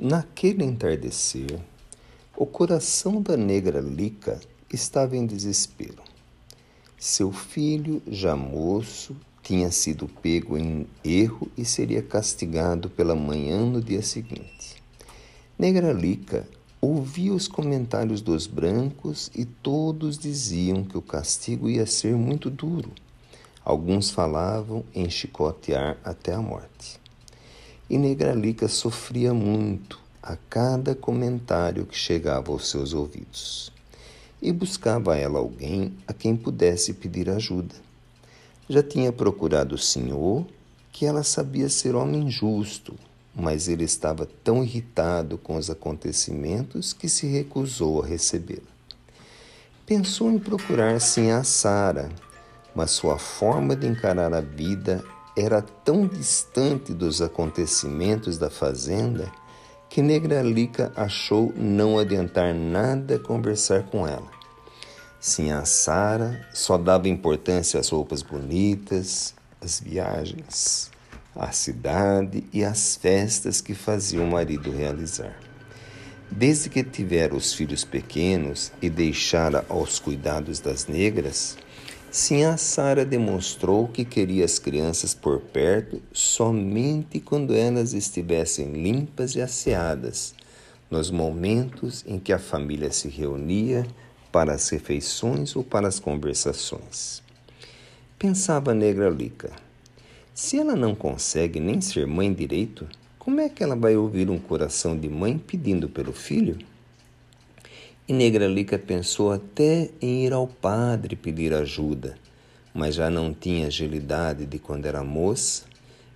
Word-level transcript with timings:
Naquele 0.00 0.62
entardecer, 0.62 1.58
o 2.36 2.46
coração 2.46 3.20
da 3.20 3.36
negra 3.36 3.80
Lica 3.80 4.38
estava 4.72 5.16
em 5.16 5.26
desespero. 5.26 6.00
Seu 6.96 7.32
filho, 7.32 8.00
já 8.06 8.36
moço, 8.36 9.16
tinha 9.42 9.72
sido 9.72 10.06
pego 10.06 10.56
em 10.56 10.86
erro 11.02 11.50
e 11.58 11.64
seria 11.64 12.00
castigado 12.00 12.88
pela 12.88 13.16
manhã 13.16 13.66
no 13.66 13.82
dia 13.82 14.00
seguinte. 14.00 14.80
Negra 15.58 15.92
Lica 15.92 16.46
ouvia 16.80 17.34
os 17.34 17.48
comentários 17.48 18.20
dos 18.20 18.46
brancos 18.46 19.32
e 19.34 19.44
todos 19.44 20.16
diziam 20.16 20.84
que 20.84 20.96
o 20.96 21.02
castigo 21.02 21.68
ia 21.68 21.86
ser 21.86 22.14
muito 22.14 22.48
duro. 22.48 22.92
Alguns 23.64 24.10
falavam 24.10 24.84
em 24.94 25.10
chicotear 25.10 25.98
até 26.04 26.34
a 26.34 26.40
morte. 26.40 27.00
E 27.88 27.96
Negralica 27.96 28.68
sofria 28.68 29.32
muito 29.32 29.98
a 30.22 30.36
cada 30.50 30.94
comentário 30.94 31.86
que 31.86 31.96
chegava 31.96 32.52
aos 32.52 32.68
seus 32.68 32.92
ouvidos. 32.92 33.72
E 34.42 34.52
buscava 34.52 35.16
ela 35.16 35.38
alguém 35.38 35.94
a 36.06 36.12
quem 36.12 36.36
pudesse 36.36 36.92
pedir 36.92 37.30
ajuda. 37.30 37.74
Já 38.68 38.82
tinha 38.82 39.10
procurado 39.10 39.74
o 39.74 39.78
Senhor, 39.78 40.46
que 40.92 41.06
ela 41.06 41.22
sabia 41.22 41.70
ser 41.70 41.94
homem 41.94 42.30
justo, 42.30 42.94
mas 43.34 43.68
ele 43.68 43.84
estava 43.84 44.28
tão 44.44 44.62
irritado 44.62 45.38
com 45.38 45.56
os 45.56 45.70
acontecimentos 45.70 46.92
que 46.92 47.08
se 47.08 47.26
recusou 47.26 48.02
a 48.02 48.06
recebê-la. 48.06 48.68
Pensou 49.86 50.30
em 50.30 50.38
procurar 50.38 51.00
sim 51.00 51.30
a 51.30 51.42
Sara, 51.42 52.10
mas 52.74 52.90
sua 52.90 53.16
forma 53.16 53.74
de 53.74 53.86
encarar 53.86 54.34
a 54.34 54.40
vida 54.42 55.02
era 55.38 55.62
tão 55.62 56.06
distante 56.06 56.92
dos 56.92 57.22
acontecimentos 57.22 58.38
da 58.38 58.50
fazenda 58.50 59.30
que 59.88 60.02
Negralica 60.02 60.92
achou 60.96 61.52
não 61.56 61.98
adiantar 61.98 62.52
nada 62.52 63.18
conversar 63.18 63.84
com 63.84 64.06
ela. 64.06 64.28
Sim, 65.20 65.50
a 65.52 65.64
Sara 65.64 66.46
só 66.52 66.76
dava 66.76 67.08
importância 67.08 67.78
às 67.80 67.88
roupas 67.88 68.22
bonitas, 68.22 69.34
às 69.60 69.80
viagens, 69.80 70.90
à 71.34 71.50
cidade 71.52 72.44
e 72.52 72.64
às 72.64 72.96
festas 72.96 73.60
que 73.60 73.74
fazia 73.74 74.20
o 74.20 74.26
marido 74.26 74.70
realizar. 74.70 75.38
Desde 76.30 76.68
que 76.68 76.84
tivera 76.84 77.34
os 77.34 77.54
filhos 77.54 77.84
pequenos 77.84 78.70
e 78.82 78.90
deixara 78.90 79.64
aos 79.68 79.98
cuidados 79.98 80.60
das 80.60 80.86
negras, 80.86 81.56
Sim, 82.10 82.44
a 82.44 82.56
Sara 82.56 83.04
demonstrou 83.04 83.86
que 83.86 84.02
queria 84.02 84.42
as 84.42 84.58
crianças 84.58 85.12
por 85.12 85.40
perto 85.40 86.00
somente 86.10 87.20
quando 87.20 87.54
elas 87.54 87.92
estivessem 87.92 88.72
limpas 88.72 89.34
e 89.34 89.42
asseadas, 89.42 90.34
nos 90.90 91.10
momentos 91.10 92.02
em 92.06 92.18
que 92.18 92.32
a 92.32 92.38
família 92.38 92.90
se 92.90 93.08
reunia 93.08 93.86
para 94.32 94.54
as 94.54 94.70
refeições 94.70 95.54
ou 95.54 95.62
para 95.62 95.86
as 95.86 96.00
conversações. 96.00 97.22
Pensava 98.18 98.70
a 98.70 98.74
negra 98.74 99.10
Lica. 99.10 99.52
Se 100.32 100.58
ela 100.58 100.74
não 100.74 100.94
consegue 100.94 101.60
nem 101.60 101.78
ser 101.82 102.06
mãe 102.06 102.32
direito, 102.32 102.88
como 103.18 103.38
é 103.38 103.50
que 103.50 103.62
ela 103.62 103.76
vai 103.76 103.96
ouvir 103.96 104.30
um 104.30 104.38
coração 104.38 104.98
de 104.98 105.10
mãe 105.10 105.36
pedindo 105.36 105.90
pelo 105.90 106.14
filho? 106.14 106.56
E 108.08 108.12
Negralica 108.14 108.78
pensou 108.78 109.30
até 109.30 109.90
em 110.00 110.24
ir 110.24 110.32
ao 110.32 110.46
padre 110.46 111.14
pedir 111.14 111.52
ajuda, 111.52 112.16
mas 112.72 112.94
já 112.94 113.10
não 113.10 113.34
tinha 113.34 113.66
agilidade 113.66 114.46
de 114.46 114.58
quando 114.58 114.86
era 114.86 115.04
moça, 115.04 115.64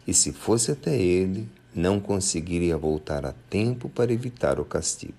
e 0.06 0.14
se 0.14 0.32
fosse 0.32 0.70
até 0.70 0.96
ele, 0.96 1.46
não 1.74 2.00
conseguiria 2.00 2.78
voltar 2.78 3.26
a 3.26 3.34
tempo 3.50 3.90
para 3.90 4.10
evitar 4.10 4.58
o 4.58 4.64
castigo. 4.64 5.12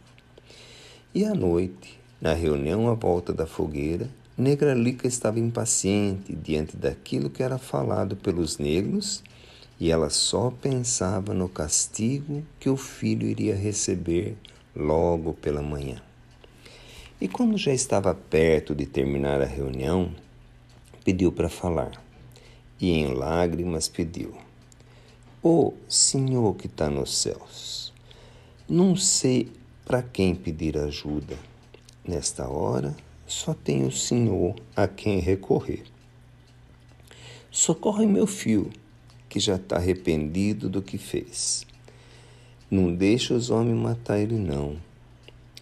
E 1.13 1.23
à 1.23 1.35
noite, 1.35 1.99
na 2.19 2.33
reunião 2.33 2.89
à 2.89 2.95
volta 2.95 3.31
da 3.31 3.45
fogueira, 3.45 4.09
Negralica 4.35 5.07
estava 5.07 5.39
impaciente 5.39 6.33
diante 6.33 6.75
daquilo 6.75 7.29
que 7.29 7.43
era 7.43 7.59
falado 7.59 8.15
pelos 8.15 8.57
negros 8.57 9.23
e 9.79 9.91
ela 9.91 10.09
só 10.09 10.49
pensava 10.49 11.35
no 11.35 11.47
castigo 11.47 12.43
que 12.59 12.67
o 12.67 12.75
filho 12.75 13.27
iria 13.27 13.55
receber 13.55 14.35
logo 14.75 15.33
pela 15.33 15.61
manhã. 15.61 16.01
E 17.23 17.27
quando 17.29 17.57
já 17.57 17.71
estava 17.71 18.13
perto 18.13 18.75
de 18.75 18.85
terminar 18.85 19.41
a 19.41 19.45
reunião, 19.45 20.13
pediu 21.05 21.31
para 21.31 21.47
falar. 21.47 22.03
E 22.81 22.91
em 22.91 23.13
lágrimas 23.13 23.87
pediu: 23.87 24.35
Ô 25.41 25.67
oh, 25.67 25.73
Senhor 25.87 26.53
que 26.55 26.67
está 26.67 26.89
nos 26.89 27.17
céus, 27.17 27.93
não 28.67 28.93
sei 28.97 29.49
para 29.85 30.03
quem 30.03 30.35
pedir 30.35 30.77
ajuda. 30.77 31.37
Nesta 32.05 32.49
hora, 32.49 32.93
só 33.25 33.53
tenho 33.53 33.87
o 33.87 33.91
Senhor 33.93 34.55
a 34.75 34.85
quem 34.85 35.21
recorrer. 35.21 35.83
Socorre 37.49 38.05
meu 38.05 38.27
filho, 38.27 38.69
que 39.29 39.39
já 39.39 39.55
está 39.55 39.77
arrependido 39.77 40.67
do 40.67 40.81
que 40.81 40.97
fez. 40.97 41.65
Não 42.69 42.93
deixe 42.93 43.33
os 43.33 43.49
homens 43.49 43.77
matar 43.77 44.19
ele, 44.19 44.37
não. 44.37 44.75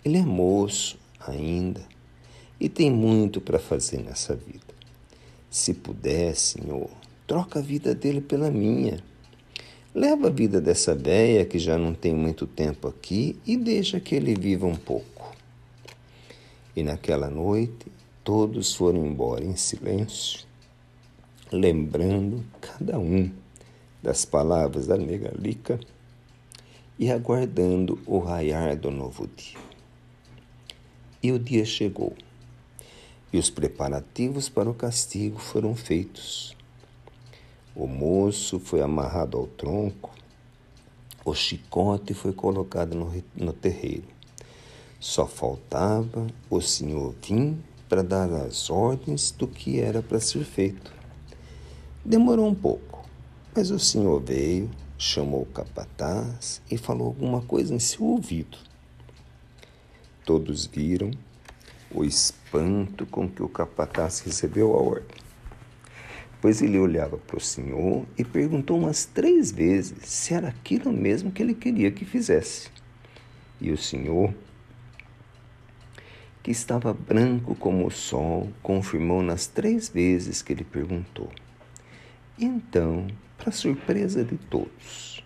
Ele 0.04 0.18
é 0.18 0.26
moço, 0.26 1.00
ainda 1.28 1.82
e 2.60 2.70
tem 2.70 2.92
muito 2.92 3.42
para 3.42 3.58
fazer 3.58 4.04
nessa 4.04 4.36
vida. 4.36 4.74
Se 5.50 5.74
puder, 5.74 6.36
Senhor, 6.36 6.90
troca 7.26 7.60
a 7.60 7.62
vida 7.62 7.96
dele 7.96 8.22
pela 8.22 8.52
minha. 8.52 9.04
Leva 9.94 10.28
a 10.28 10.32
vida 10.32 10.62
dessa 10.62 10.96
véia 10.96 11.44
que 11.44 11.60
já 11.60 11.78
não 11.78 11.94
tem 11.94 12.14
muito 12.14 12.46
tempo 12.46 12.88
aqui 12.88 13.38
e 13.46 13.58
deixa 13.58 14.00
que 14.00 14.16
ele 14.16 14.36
viva 14.36 14.66
um 14.66 14.76
pouco. 14.76 15.36
E 16.76 16.84
naquela 16.84 17.30
noite, 17.30 17.92
todos 18.24 18.74
foram 18.76 19.06
embora 19.06 19.44
em 19.44 19.58
silêncio, 19.58 20.46
lembrando 21.52 22.46
cada 22.62 22.98
um 22.98 23.30
das 24.02 24.24
palavras 24.24 24.88
da 24.88 24.98
negalica 24.98 25.80
e 26.98 27.12
aguardando 27.12 28.00
o 28.06 28.20
raiar 28.20 28.78
do 28.78 28.92
novo 28.92 29.28
dia. 29.36 29.60
E 31.24 31.32
o 31.32 31.38
dia 31.38 31.64
chegou, 31.64 32.16
e 33.32 33.38
os 33.38 33.50
preparativos 33.50 34.50
para 34.50 34.70
o 34.70 34.74
castigo 34.74 35.38
foram 35.38 35.76
feitos. 35.76 36.58
O 37.76 37.86
moço 37.86 38.60
foi 38.60 38.82
amarrado 38.82 39.38
ao 39.38 39.46
tronco, 39.46 40.10
o 41.24 41.36
chicote 41.36 42.16
foi 42.16 42.34
colocado 42.34 42.96
no, 42.96 43.24
no 43.36 43.54
terreiro. 43.54 44.08
Só 45.00 45.28
faltava 45.28 46.26
o 46.50 46.60
senhor 46.60 47.14
vir 47.22 47.56
para 47.88 48.02
dar 48.02 48.32
as 48.34 48.72
ordens 48.72 49.30
do 49.30 49.48
que 49.48 49.80
era 49.80 50.02
para 50.02 50.20
ser 50.20 50.44
feito. 50.44 50.92
Demorou 52.04 52.48
um 52.48 52.56
pouco, 52.56 53.08
mas 53.56 53.70
o 53.70 53.78
senhor 53.78 54.20
veio, 54.22 54.72
chamou 54.98 55.44
o 55.44 55.46
capataz 55.46 56.62
e 56.72 56.78
falou 56.78 57.08
alguma 57.08 57.42
coisa 57.44 57.76
em 57.76 57.80
seu 57.80 58.04
ouvido. 58.06 58.71
Todos 60.32 60.66
viram 60.66 61.12
o 61.94 62.06
espanto 62.06 63.06
com 63.06 63.28
que 63.28 63.44
o 63.44 63.50
capataz 63.50 64.22
recebeu 64.22 64.74
a 64.74 64.82
ordem. 64.82 65.18
Pois 66.40 66.62
ele 66.62 66.80
olhava 66.80 67.18
para 67.18 67.36
o 67.36 67.42
senhor 67.42 68.06
e 68.18 68.24
perguntou 68.24 68.80
umas 68.80 69.04
três 69.04 69.52
vezes 69.52 70.08
se 70.08 70.34
era 70.34 70.48
aquilo 70.48 70.90
mesmo 70.94 71.34
que 71.34 71.44
ele 71.44 71.54
queria 71.54 71.92
que 71.92 72.06
fizesse. 72.06 72.70
E 73.60 73.72
o 73.72 73.78
senhor, 73.78 74.34
que 76.42 76.50
estava 76.50 76.94
branco 76.94 77.54
como 77.54 77.86
o 77.86 77.92
sol, 77.92 78.50
confirmou 78.64 79.22
nas 79.22 79.48
três 79.48 79.90
vezes 79.90 80.42
que 80.42 80.54
ele 80.54 80.64
perguntou. 80.64 81.30
Então, 82.40 83.06
para 83.38 83.52
surpresa 83.52 84.24
de 84.24 84.38
todos, 84.38 85.22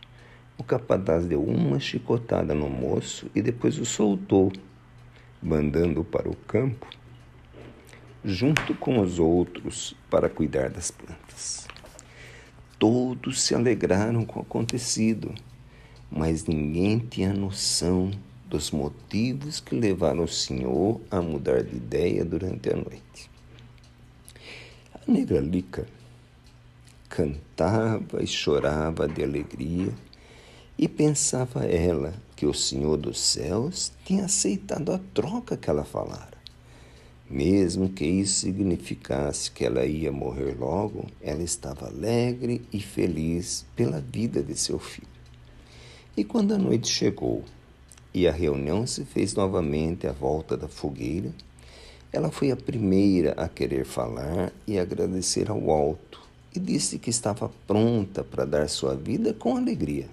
o 0.58 0.64
capataz 0.64 1.28
deu 1.28 1.44
uma 1.44 1.80
chicotada 1.80 2.56
no 2.56 2.68
moço 2.68 3.30
e 3.36 3.42
depois 3.44 3.78
o 3.78 3.86
soltou 3.86 4.52
mandando 5.46 6.04
para 6.04 6.28
o 6.28 6.36
campo, 6.36 6.88
junto 8.24 8.74
com 8.74 9.00
os 9.00 9.20
outros, 9.20 9.96
para 10.10 10.28
cuidar 10.28 10.72
das 10.72 10.90
plantas. 10.90 11.68
Todos 12.80 13.44
se 13.44 13.54
alegraram 13.54 14.26
com 14.26 14.40
o 14.40 14.42
acontecido, 14.42 15.36
mas 16.10 16.46
ninguém 16.46 16.98
tinha 16.98 17.32
noção 17.32 18.10
dos 18.48 18.72
motivos 18.72 19.60
que 19.60 19.76
levaram 19.76 20.24
o 20.24 20.28
Senhor 20.28 21.00
a 21.12 21.22
mudar 21.22 21.64
de 21.64 21.76
ideia 21.76 22.26
durante 22.26 22.72
a 22.74 22.76
noite. 22.76 23.30
A 24.96 25.12
negra 25.12 25.40
Lica 25.40 25.86
cantava 27.08 28.24
e 28.24 28.28
chorava 28.28 29.08
de 29.08 29.24
alegria 29.24 29.94
e 30.76 30.88
pensava 30.88 31.66
ela 31.66 32.25
que 32.36 32.46
o 32.46 32.54
Senhor 32.54 32.98
dos 32.98 33.20
céus 33.20 33.92
tinha 34.04 34.26
aceitado 34.26 34.92
a 34.92 35.00
troca 35.14 35.56
que 35.56 35.70
ela 35.70 35.86
falara. 35.86 36.36
Mesmo 37.30 37.90
que 37.90 38.06
isso 38.06 38.42
significasse 38.42 39.50
que 39.50 39.66
ela 39.66 39.86
ia 39.86 40.12
morrer 40.12 40.56
logo, 40.60 41.06
ela 41.22 41.42
estava 41.42 41.88
alegre 41.88 42.62
e 42.72 42.80
feliz 42.80 43.66
pela 43.76 44.00
vida 44.00 44.44
de 44.44 44.56
seu 44.56 44.78
filho. 44.78 45.08
E 46.16 46.24
quando 46.24 46.54
a 46.54 46.58
noite 46.58 46.88
chegou 46.88 47.44
e 48.14 48.28
a 48.28 48.32
reunião 48.32 48.86
se 48.86 49.04
fez 49.04 49.34
novamente 49.34 50.06
à 50.06 50.12
volta 50.12 50.56
da 50.56 50.68
fogueira, 50.68 51.34
ela 52.14 52.32
foi 52.32 52.52
a 52.52 52.56
primeira 52.56 53.32
a 53.34 53.50
querer 53.50 53.86
falar 53.86 54.54
e 54.68 54.78
agradecer 54.78 55.50
ao 55.50 55.70
alto 55.70 56.22
e 56.56 56.60
disse 56.60 56.98
que 56.98 57.10
estava 57.10 57.52
pronta 57.68 58.24
para 58.24 58.46
dar 58.46 58.70
sua 58.70 58.96
vida 58.96 59.34
com 59.34 59.58
alegria. 59.58 60.08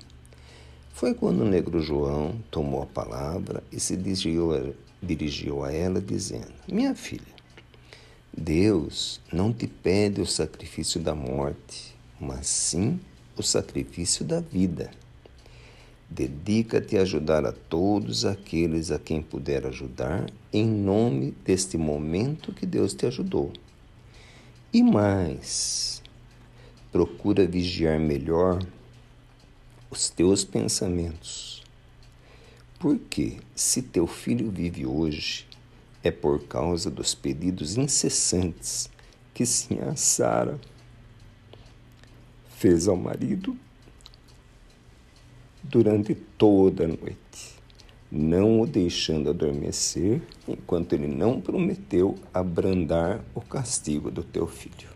Foi 0.93 1.15
quando 1.15 1.41
o 1.41 1.49
negro 1.49 1.81
João 1.81 2.37
tomou 2.50 2.83
a 2.83 2.87
palavra 2.87 3.62
e 3.73 3.81
se 3.81 3.97
dirigiu 3.97 4.55
a, 4.55 4.73
dirigiu 5.03 5.65
a 5.65 5.73
ela, 5.73 6.00
dizendo: 6.00 6.53
Minha 6.71 6.94
filha, 6.94 7.33
Deus 8.37 9.21
não 9.33 9.53
te 9.53 9.67
pede 9.67 10.21
o 10.21 10.27
sacrifício 10.27 11.00
da 11.00 11.15
morte, 11.15 11.94
mas 12.21 12.47
sim 12.47 13.00
o 13.37 13.43
sacrifício 13.43 14.25
da 14.25 14.41
vida. 14.41 14.91
Dedica-te 16.09 16.99
a 16.99 17.03
ajudar 17.03 17.47
a 17.47 17.53
todos 17.53 18.27
aqueles 18.27 18.91
a 18.91 18.99
quem 18.99 19.23
puder 19.23 19.67
ajudar, 19.67 20.27
em 20.53 20.67
nome 20.67 21.35
deste 21.45 21.79
momento 21.79 22.53
que 22.53 22.67
Deus 22.67 22.93
te 22.93 23.06
ajudou. 23.06 23.50
E 24.73 24.83
mais, 24.83 26.03
procura 26.93 27.47
vigiar 27.47 27.99
melhor 27.99 28.62
os 29.93 30.09
teus 30.09 30.43
pensamentos. 30.43 31.62
Porque 32.79 33.37
se 33.55 33.83
teu 33.83 34.06
filho 34.06 34.50
vive 34.50 34.87
hoje, 34.87 35.47
é 36.03 36.11
por 36.11 36.44
causa 36.47 36.91
dos 36.91 37.15
pedidos 37.15 37.77
incessantes 37.77 38.91
que 39.35 39.44
Sinha 39.44 39.94
Sara 39.94 40.59
fez 42.56 42.89
ao 42.89 42.97
marido 42.97 43.55
durante 45.62 46.15
toda 46.15 46.85
a 46.85 46.88
noite, 46.88 47.61
não 48.11 48.62
o 48.62 48.67
deixando 48.67 49.29
adormecer 49.29 50.23
enquanto 50.49 50.95
ele 50.95 51.06
não 51.06 51.38
prometeu 51.38 52.19
abrandar 52.33 53.23
o 53.35 53.43
castigo 53.43 54.11
do 54.11 54.25
teu 54.25 54.47
filho. 54.47 54.93